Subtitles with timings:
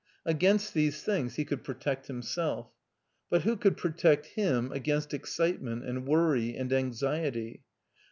[0.25, 2.65] Against these things he could protect himself.
[2.69, 2.69] ■
[3.29, 7.61] But who could protect him against excitement and worry and anxiety?